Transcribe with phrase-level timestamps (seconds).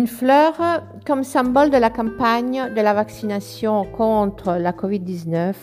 [0.00, 0.54] Une fleur
[1.04, 5.54] comme symbole de la campagne de la vaccination contre la COVID-19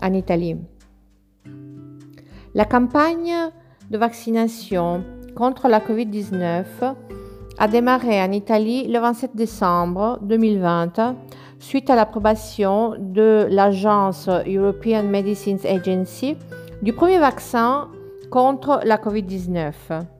[0.00, 0.56] en Italie.
[2.54, 3.34] La campagne
[3.90, 5.02] de vaccination
[5.34, 6.64] contre la COVID-19
[7.58, 11.16] a démarré en Italie le 27 décembre 2020
[11.58, 16.36] suite à l'approbation de l'agence European Medicines Agency
[16.82, 17.88] du premier vaccin
[18.30, 20.15] contre la COVID-19.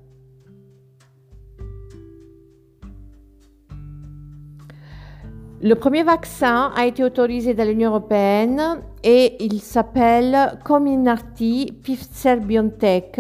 [5.63, 13.19] Le premier vaccin a été autorisé dans l'Union européenne et il s'appelle Comirnaty Pfizer BioNTech.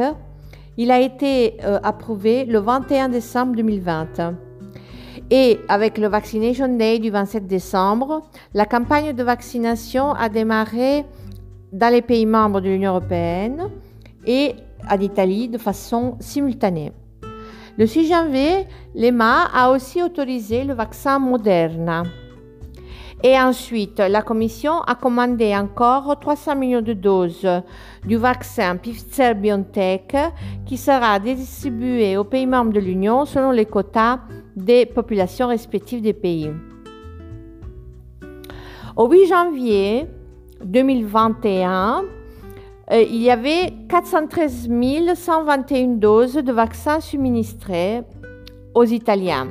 [0.77, 4.35] Il a été euh, approuvé le 21 décembre 2020.
[5.31, 8.21] Et avec le Vaccination Day du 27 décembre,
[8.53, 11.07] la campagne de vaccination a démarré
[11.73, 13.71] dans les pays membres de l'Union européenne
[14.27, 14.55] et
[14.91, 16.93] en Italie de façon simultanée.
[17.78, 22.03] Le 6 janvier, l'EMA a aussi autorisé le vaccin Moderna.
[23.22, 27.48] Et ensuite, la Commission a commandé encore 300 millions de doses
[28.05, 30.14] du vaccin Pfizer-BioNTech
[30.67, 34.20] qui sera distribué aux pays membres de l'Union selon les quotas
[34.55, 36.50] des populations respectives des pays.
[38.97, 40.06] Au 8 janvier
[40.62, 42.05] 2021,
[42.92, 44.69] euh, il y avait 413
[45.14, 48.03] 121 doses de vaccins subministrées
[48.75, 49.48] aux Italiens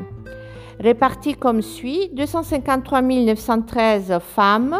[0.79, 4.77] répartis comme suit 253 913 femmes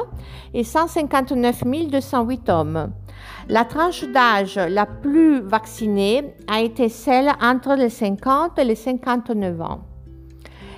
[0.54, 2.92] et 159 208 hommes.
[3.48, 9.62] La tranche d'âge la plus vaccinée a été celle entre les 50 et les 59
[9.62, 9.82] ans.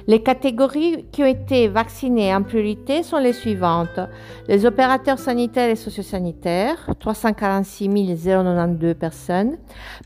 [0.08, 4.00] Les catégories qui ont été vaccinées en priorité sont les suivantes.
[4.47, 9.58] Les opérateurs sanitaires et sociosanitaires, 346 092 personnes.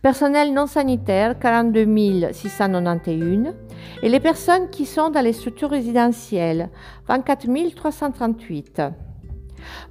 [0.02, 3.53] Personnel non sanitaire, 42 691.
[4.01, 6.69] Et les personnes qui sont dans les structures résidentielles,
[7.07, 8.81] 24 338.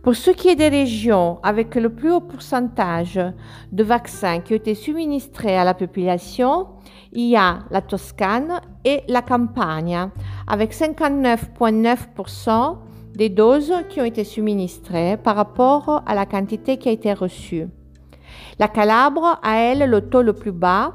[0.03, 3.21] Pour ce qui est des régions avec le plus haut pourcentage
[3.73, 6.67] de vaccins qui ont été subministrés à la population,
[7.13, 10.11] il y a la Toscane et la Campania,
[10.47, 12.77] avec 59,9%
[13.15, 17.67] des doses qui ont été subministrées par rapport à la quantité qui a été reçue.
[18.59, 20.95] La Calabre a, elle, le taux le plus bas,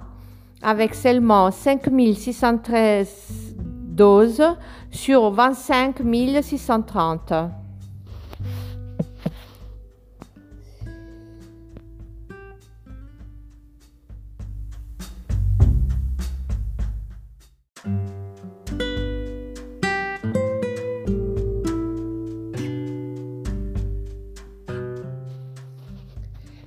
[0.62, 4.56] avec seulement 5613 doses
[4.90, 5.97] sur 25
[6.42, 7.34] 630.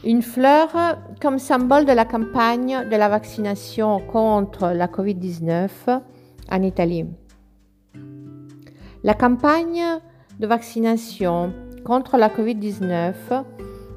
[0.08, 0.70] Une fleur
[1.20, 5.69] comme symbole de la campagne de la vaccination contre la COVID-19
[6.50, 7.04] en Italie.
[9.04, 9.84] La campagne
[10.41, 11.52] de vaccination
[11.84, 13.12] contre la COVID-19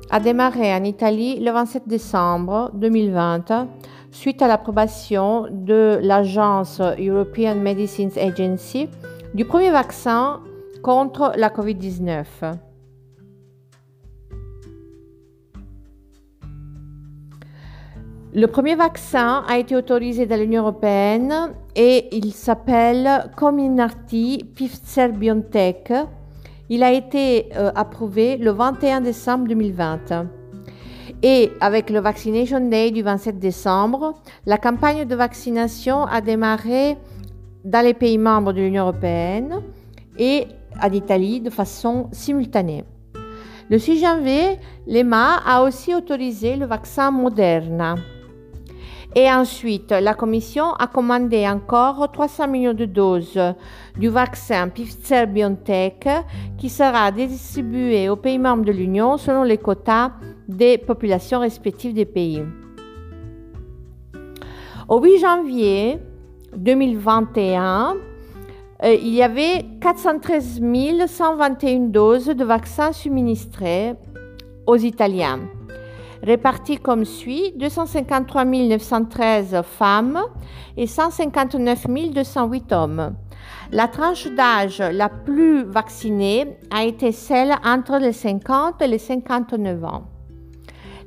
[0.09, 3.69] a démarré en Italie le 27 décembre 2020
[4.11, 8.89] suite à l'approbation de l'agence European Medicines Agency
[9.33, 10.41] du premier vaccin
[10.83, 12.25] contre la COVID-19.
[18.33, 25.91] Le premier vaccin a été autorisé dans l'Union européenne et il s'appelle Comirnaty Pfizer BioNTech.
[26.69, 30.27] Il a été euh, approuvé le 21 décembre 2020.
[31.23, 34.13] Et avec le Vaccination Day du 27 décembre,
[34.45, 36.97] la campagne de vaccination a démarré
[37.65, 39.61] dans les pays membres de l'Union européenne
[40.17, 40.47] et
[40.81, 42.85] en Italie de façon simultanée.
[43.69, 47.95] Le 6 janvier, l'EMA a aussi autorisé le vaccin Moderna.
[49.13, 53.39] Et ensuite, la Commission a commandé encore 300 millions de doses
[53.97, 56.07] du vaccin Pfizer-BioNTech
[56.57, 60.11] qui sera distribué aux pays membres de l'Union selon les quotas
[60.47, 62.41] des populations respectives des pays.
[64.87, 65.99] Au 8 janvier
[66.55, 67.95] 2021,
[68.83, 70.61] euh, il y avait 413
[71.07, 73.93] 121 doses de vaccins subministrées
[74.65, 75.41] aux Italiens
[76.23, 80.21] répartis comme suit 253 913 femmes
[80.77, 83.15] et 159 208 hommes.
[83.71, 89.83] La tranche d'âge la plus vaccinée a été celle entre les 50 et les 59
[89.85, 90.10] ans.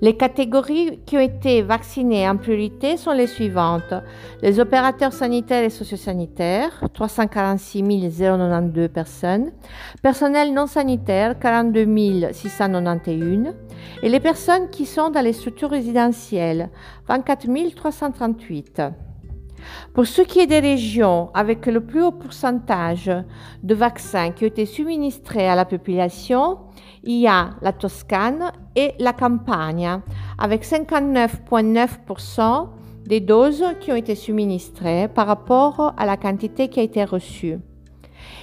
[0.04, 3.94] Les catégories qui ont été vaccinées en priorité sont les suivantes.
[4.42, 9.50] Les opérateurs sanitaires et sociosanitaires, 346 092 personnes.
[10.02, 11.86] Personnel non sanitaire, 42
[12.32, 13.54] 691.
[14.02, 16.68] Et les personnes qui sont dans les structures résidentielles,
[17.08, 18.82] 24 338.
[19.92, 23.10] Pour ce qui est des régions avec le plus haut pourcentage
[23.62, 26.58] de vaccins qui ont été suministrés à la population,
[27.02, 30.02] il y a la Toscane et la Campania,
[30.38, 32.68] avec 59,9%
[33.06, 37.58] des doses qui ont été suministrées par rapport à la quantité qui a été reçue.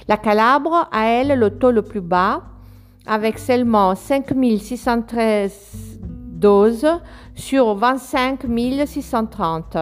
[0.08, 2.42] La Calabre a, elle, le taux le plus bas,
[3.06, 4.26] avec seulement 5
[4.58, 6.88] 613 doses
[7.34, 8.46] sur 25
[8.86, 9.76] 630.